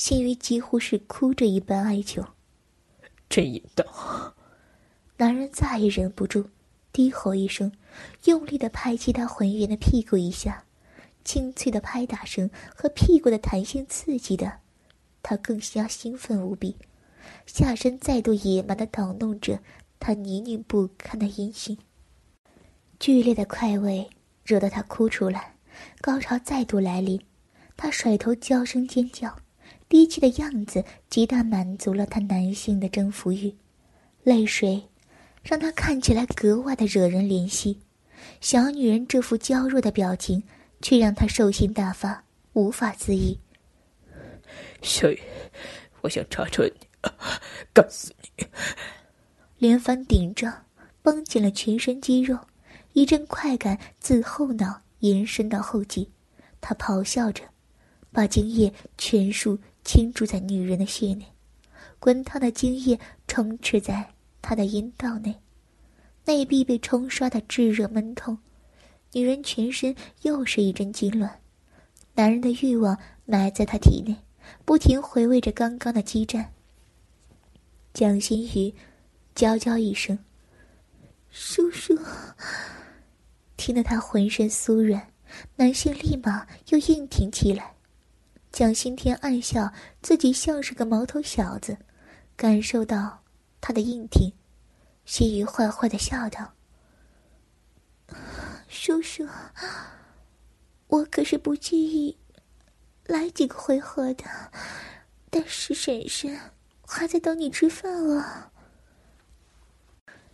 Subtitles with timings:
[0.00, 2.24] 心雨几乎是哭着一般哀求
[3.28, 3.86] ：“真淫荡！”
[5.18, 6.48] 男人再也忍不住，
[6.90, 7.70] 低吼一声，
[8.24, 10.64] 用力的拍击他浑圆的屁股一下，
[11.22, 14.60] 清脆的拍打声和屁股的弹性刺激的，
[15.22, 16.76] 他更加兴奋无比，
[17.44, 19.60] 下身再度野蛮的捣弄着
[19.98, 21.76] 他泥泞不堪的阴茎。
[22.98, 24.08] 剧烈的快慰
[24.46, 25.56] 惹得他哭出来，
[26.00, 27.20] 高潮再度来临，
[27.76, 29.36] 他甩头娇声尖叫，
[29.90, 33.52] 低气的样子极大满足了他男性的征服欲，
[34.22, 34.84] 泪水。
[35.42, 37.80] 让他看起来格外的惹人怜惜，
[38.40, 40.42] 小女人这副娇弱的表情，
[40.80, 42.22] 却让他兽性大发，
[42.52, 43.40] 无法自抑。
[44.82, 45.18] 小雨，
[46.02, 46.74] 我想插穿你，
[47.72, 48.46] 干死你！
[49.58, 50.66] 连番顶撞，
[51.02, 52.38] 绷紧了全身肌肉，
[52.92, 56.12] 一阵快感自后脑延伸到后脊，
[56.60, 57.42] 他咆哮着，
[58.12, 59.58] 把精液全数
[59.90, 61.26] 倾注在女人的血内，
[61.98, 64.08] 滚烫的精液充斥在。
[64.40, 65.34] 她的阴道内，
[66.24, 68.38] 内壁被冲刷的炙热闷痛，
[69.12, 69.92] 女人全身
[70.22, 71.28] 又是一阵痉挛，
[72.14, 74.16] 男人的欲望埋在她体内，
[74.64, 76.52] 不停回味着刚刚的激战。
[77.92, 78.72] 蒋新宇
[79.34, 80.16] 娇娇一声
[81.30, 81.98] ：“叔叔。”
[83.58, 85.04] 听得他浑身酥软，
[85.56, 87.74] 男性立马又硬挺起来。
[88.52, 91.78] 蒋新天暗笑自己像是个毛头小子，
[92.36, 93.20] 感受到。
[93.62, 94.32] 他的硬挺，
[95.04, 96.54] 心雨坏坏的笑道
[98.66, 99.28] ：“叔叔，
[100.86, 102.16] 我可是不介意
[103.04, 104.24] 来几个回合的，
[105.28, 106.40] 但是婶婶
[106.86, 108.50] 还在等你吃饭啊。”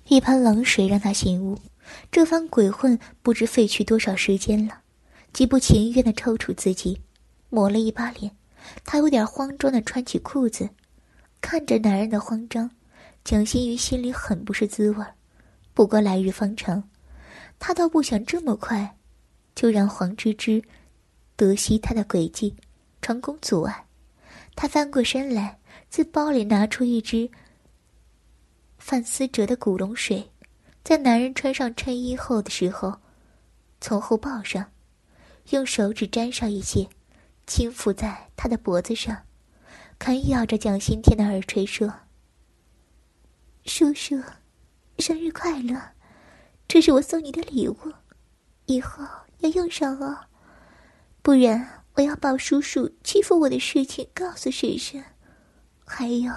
[0.07, 1.59] 一盆冷水让他醒悟，
[2.13, 4.83] 这番鬼混不知费去多少时间了，
[5.33, 7.03] 极不情愿的抽搐自己，
[7.49, 8.31] 抹了一把脸，
[8.85, 10.69] 他有点慌张的穿起裤子，
[11.41, 12.71] 看着男人的慌张。
[13.25, 15.05] 蒋新宇心里很不是滋味
[15.75, 16.89] 不过来日方长，
[17.59, 18.97] 他倒不想这么快
[19.55, 20.63] 就让黄芝芝
[21.35, 22.55] 得悉他的诡计，
[23.03, 23.85] 成功阻碍。
[24.55, 25.59] 他翻过身来，
[25.91, 27.29] 自包里拿出一支
[28.79, 30.31] 范思哲的古龙水，
[30.85, 32.97] 在男人穿上衬衣后的时候，
[33.81, 34.65] 从后抱上，
[35.51, 36.89] 用手指沾上一些，
[37.47, 39.25] 轻抚在他的脖子上，
[39.99, 41.93] 啃咬着蒋新天的耳垂说。
[43.65, 44.21] 叔叔，
[44.99, 45.81] 生日快乐！
[46.69, 47.77] 这是我送你的礼物，
[48.67, 49.05] 以后
[49.39, 50.27] 要用上哦，
[51.23, 55.05] 不然我要把叔叔欺负我的事情告诉婶婶。
[55.85, 56.33] 还有，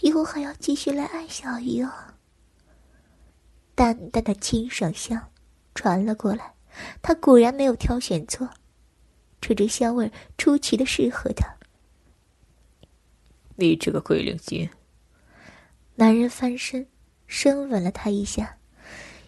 [0.00, 1.92] 以后还要继续来爱小鱼哦。
[3.76, 5.30] 淡淡的清爽香
[5.74, 6.54] 传了过来，
[7.00, 8.48] 他果然没有挑选错，
[9.40, 11.46] 这支香味出奇的适合他。
[13.56, 14.68] 你这个鬼灵精！
[15.94, 16.86] 男人翻身，
[17.26, 18.58] 深吻了她一下，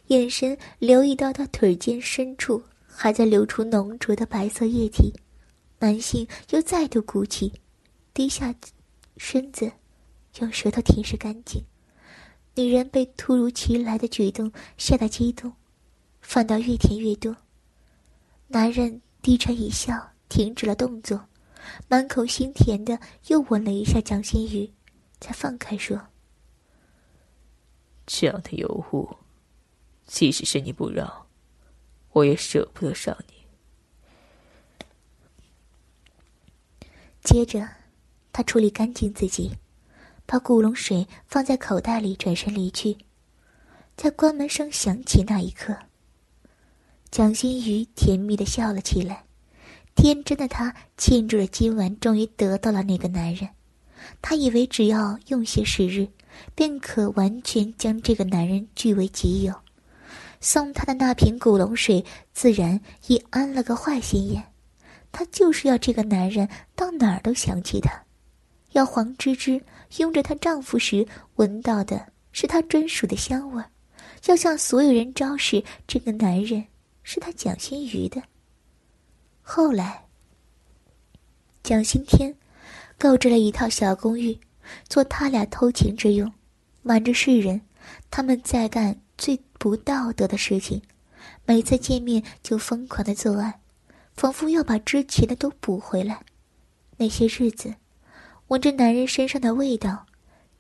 [0.09, 5.13] 眼神留意到她腿间深处还在流出浓浊的白色液体，
[5.79, 7.53] 男性又再度鼓起，
[8.13, 8.55] 低下
[9.17, 9.73] 身子，
[10.41, 11.63] 用舌头舔舐干净。
[12.55, 15.51] 女人被突如其来的举动吓得激动，
[16.21, 17.35] 反倒越舔越多。
[18.49, 21.29] 男人低沉一笑，停止了动作，
[21.87, 24.73] 满口心甜的又吻了一下蒋欣雨，
[25.21, 26.01] 才放开说。
[28.07, 29.19] 这样的尤物，
[30.07, 31.27] 即使是你不让，
[32.13, 33.35] 我也舍不得上你。
[37.23, 37.69] 接着，
[38.33, 39.59] 他处理干净自己，
[40.25, 42.97] 把古龙水放在口袋里，转身离去。
[43.95, 45.77] 在关门声响起那一刻，
[47.11, 49.25] 蒋欣瑜甜蜜的笑了起来。
[49.95, 53.49] 天真的她庆祝着今晚终于得到了那个男人，
[54.23, 56.09] 她以为只要用些时日。
[56.55, 59.53] 便可完全将这个男人据为己有，
[60.41, 64.45] 送她的那瓶古龙水自然也安了个坏心眼。
[65.11, 67.91] 她就是要这个男人到哪儿都想起她，
[68.71, 69.61] 要黄芝芝
[69.97, 71.05] 拥着她丈夫时
[71.37, 73.65] 闻到的是她专属的香味，
[74.27, 76.65] 要向所有人昭示这个男人
[77.11, 78.23] 是他蒋心瑜的。
[79.41, 80.05] 后来，
[81.63, 82.37] 蒋新天
[82.99, 84.39] 购置了一套小公寓。
[84.91, 86.31] 做他俩偷情之用，
[86.83, 87.63] 瞒着世人，
[88.11, 90.83] 他们在干最不道德的事情。
[91.47, 93.59] 每次见面就疯狂的作案，
[94.13, 96.21] 仿佛要把之前的都补回来。
[96.99, 97.75] 那些日子，
[98.49, 100.05] 闻着男人身上的味道，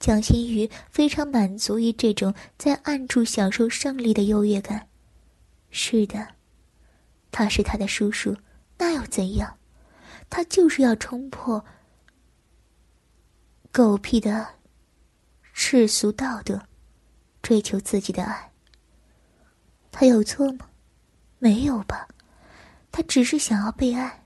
[0.01, 4.89] 蒋新宇非常满足于这种在暗处享受胜利的优越感。
[5.71, 6.29] 是的，
[7.31, 8.37] 他是他的叔叔，
[8.77, 9.57] 那又怎样？
[10.31, 11.65] 他就是要冲破。
[13.71, 14.47] 狗屁的
[15.53, 16.61] 世俗道德，
[17.43, 18.51] 追求自己的爱。
[19.91, 20.69] 他有错吗？
[21.39, 22.09] 没有吧，
[22.91, 24.25] 他只是想要被爱。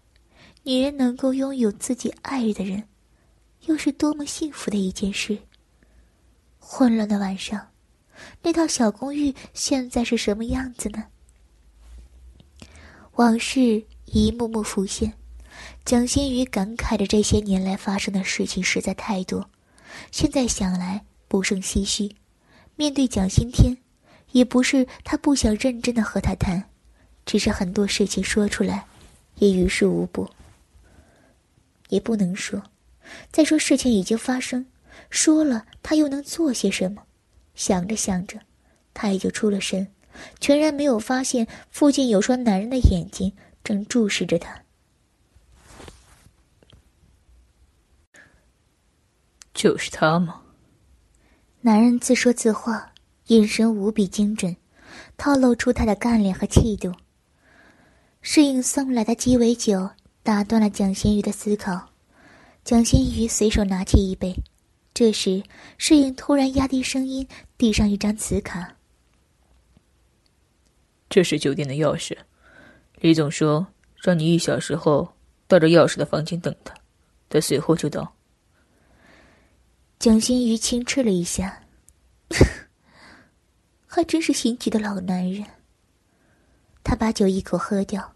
[0.62, 2.88] 女人能够拥有自己爱的人，
[3.62, 5.38] 又是多么幸福的一件事。
[6.58, 7.69] 混乱的晚上，
[8.43, 11.04] 那套小公寓现在是什么样子呢？
[13.17, 15.12] 往事一幕幕浮现，
[15.85, 19.50] 蒋欣瑜感慨着这些年来发生的事情实在太多，
[20.11, 22.11] 现在想来不胜唏嘘。
[22.75, 23.76] 面对蒋新天，
[24.31, 26.70] 也不是他不想认真的和他谈，
[27.26, 28.87] 只是很多事情说出来，
[29.37, 30.26] 也于事无补。
[31.91, 32.62] 也不能说，
[33.31, 34.64] 再说事情已经发生，
[35.11, 37.03] 说了他又能做些什么？
[37.55, 38.41] 想着想着，
[38.94, 39.87] 他也就出了神，
[40.41, 43.32] 全然没有发现附近有双男人的眼睛
[43.64, 44.62] 正注视着他。
[49.55, 50.43] 就是他吗？
[51.61, 52.93] 男人自说自话，
[53.26, 54.56] 眼神无比精准，
[55.17, 56.93] 透露出他的干练和气度。
[58.20, 59.91] 侍应送来的鸡尾酒。
[60.25, 61.88] 打断了蒋新宇的思考，
[62.62, 64.32] 蒋新宇随手拿起一杯。
[64.94, 65.43] 这时，
[65.79, 67.26] 侍应突然压低声音，
[67.59, 68.76] 递上一张磁卡
[71.12, 72.17] ：“这是酒店的钥匙，
[73.00, 73.67] 李总说
[73.97, 75.12] 让你一小时后
[75.47, 76.75] 到这钥匙的房间等他，
[77.29, 78.17] 他随后就到。”
[80.00, 81.64] 蒋新宇轻嗤了一下，
[83.87, 85.44] 还真是心急的老男人。
[86.82, 88.14] 他把酒一口喝掉。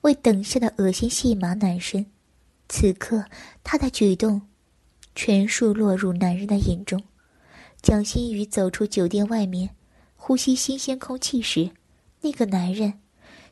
[0.00, 2.04] 为等下的恶心戏码暖身，
[2.68, 3.24] 此刻
[3.62, 4.42] 他的举动
[5.14, 7.00] 全数落入男人的眼中。
[7.80, 9.70] 蒋新宇走出酒店外面，
[10.16, 11.70] 呼吸新鲜空气时，
[12.24, 13.00] 那个男人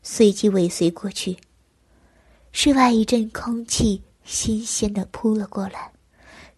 [0.02, 1.36] 随即尾随过去。
[2.52, 5.92] 室外一阵空气新鲜的扑了过来，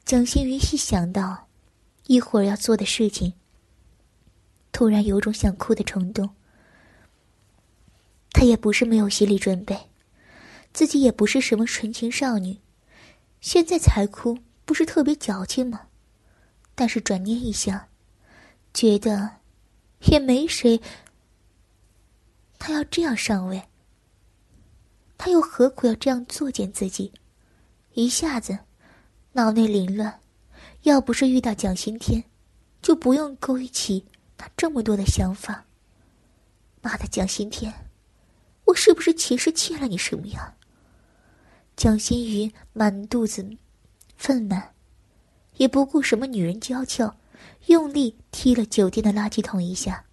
[0.05, 1.49] 蒋新宇一想到
[2.07, 3.33] 一会儿要做的事情，
[4.71, 6.31] 突然有种想哭的冲动。
[8.33, 9.77] 他也不是没有心理准备，
[10.73, 12.61] 自己也不是什么纯情少女，
[13.41, 15.89] 现在才哭不是特别矫情吗？
[16.77, 17.89] 但是转念一想，
[18.73, 19.39] 觉得
[20.07, 20.81] 也没谁。
[22.67, 23.63] 他要这样上位，
[25.19, 27.13] 他又何苦要这样作践自己？
[27.93, 28.59] 一下子
[29.33, 30.19] 脑内凌乱，
[30.85, 32.25] 要不是遇到蒋新天，
[32.81, 34.07] 就不用勾起
[34.39, 35.63] 他这么多的想法。
[36.81, 37.71] 妈的，蒋新天！
[38.65, 40.55] 我是不是前世欠了你什么呀？
[41.77, 43.47] 蒋新宇满肚子
[44.17, 44.63] 愤懑，
[45.59, 47.15] 也不顾什么女人娇俏，
[47.67, 50.07] 用力踢了酒店的垃圾桶一下，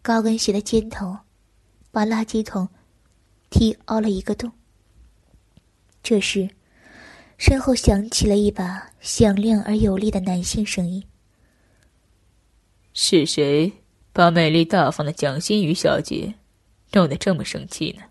[0.00, 1.14] 高跟鞋的尖头
[1.90, 2.68] 把垃圾桶
[3.50, 4.52] 踢凹了一个洞。
[6.02, 6.48] 这时，
[7.36, 11.04] 身后响起了一把响亮而有力的男性声音
[12.94, 13.72] ：“是谁
[14.12, 16.34] 把美丽大方的蒋欣瑜小姐？”
[16.92, 18.04] 弄得这么生气呢？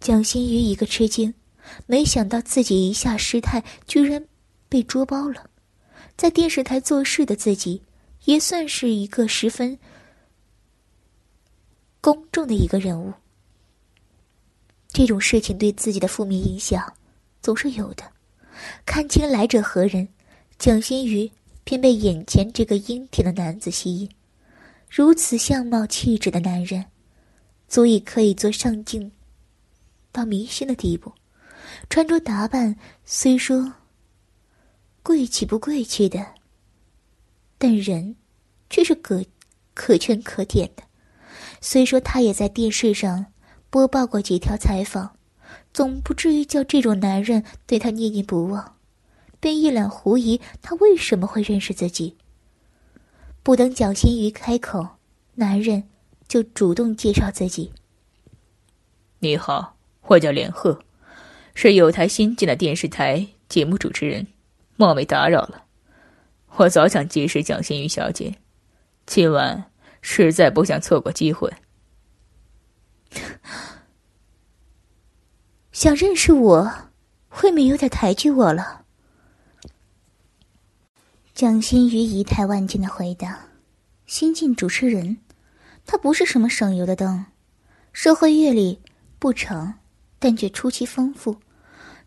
[0.00, 1.34] 蒋欣瑜一个吃惊，
[1.86, 4.26] 没想到自己一下失态，居然
[4.66, 5.50] 被捉包了。
[6.16, 7.82] 在电视台做事的自己，
[8.24, 9.78] 也算是一个十分
[12.00, 13.12] 公众的一个人物。
[14.88, 16.92] 这种事情对自己的负面影响
[17.40, 18.04] 总是有的。
[18.84, 20.08] 看清来者何人，
[20.58, 21.30] 蒋新宇
[21.64, 24.10] 便被眼前这个英挺的男子吸引。
[24.90, 26.84] 如此相貌气质的男人。
[27.68, 29.12] 足以可以做上镜
[30.10, 31.12] 到明星的地步，
[31.90, 33.70] 穿着打扮虽说
[35.02, 36.26] 贵气不贵气的，
[37.58, 38.16] 但人
[38.70, 39.22] 却是可
[39.74, 40.82] 可圈可点的。
[41.60, 43.26] 虽说他也在电视上
[43.70, 45.16] 播报过几条采访，
[45.72, 48.76] 总不至于叫这种男人对他念念不忘，
[49.40, 52.16] 便一脸狐疑，他为什么会认识自己？
[53.42, 54.86] 不等蒋新瑜开口，
[55.34, 55.84] 男人。
[56.28, 57.72] 就主动介绍自己。
[59.18, 60.78] 你好，我叫连鹤，
[61.54, 64.26] 是有台新建的电视台节目主持人，
[64.76, 65.64] 冒昧打扰了。
[66.56, 68.34] 我早想结识蒋新宇小姐，
[69.06, 69.70] 今晚
[70.10, 71.52] 实在不想错过机会。
[75.70, 76.72] 想认识我，
[77.42, 78.86] 未免有点抬举我了。
[81.34, 83.38] 蒋欣瑜仪态万千的回答
[84.06, 85.18] ：“新晋主持人。”
[85.84, 87.24] 他不是什么省油的灯，
[87.92, 88.80] 社会阅历
[89.18, 89.78] 不长，
[90.18, 91.36] 但却出奇丰富。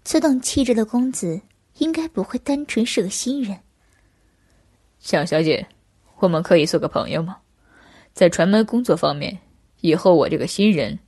[0.04, 1.40] 此等气质的公子，
[1.78, 3.60] 应该不会单纯是个新人。
[5.00, 5.68] 蒋小姐，
[6.18, 7.38] 我们可以做个朋友吗？
[8.14, 9.40] 在传媒工作方面，
[9.80, 11.00] 以后我这个新人，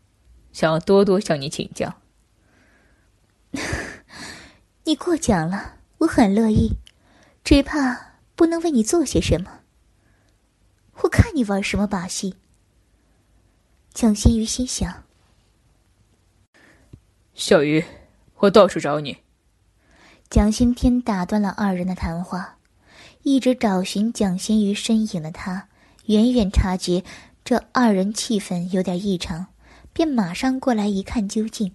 [0.52, 1.96] 想要多多向你请教。
[4.86, 6.78] 你过奖了，我很乐意。
[7.44, 9.60] 只怕不能为你做些什么。
[11.02, 12.36] 我看你玩什么把戏。
[13.94, 15.04] 蒋新宇心想：
[17.34, 17.84] 小鱼，
[18.38, 19.18] 我到处找你。
[20.30, 22.58] 蒋新天打断了二人的谈话，
[23.24, 25.68] 一直找寻蒋新宇身影的他，
[26.06, 27.02] 远远察觉
[27.46, 29.48] 这二人气氛有点异常，
[29.94, 31.72] 便马上过来一看究竟。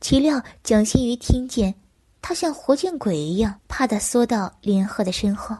[0.00, 1.74] 岂料蒋欣瑜听见，
[2.22, 5.54] 他像活见鬼一样，怕的缩到林鹤的身后。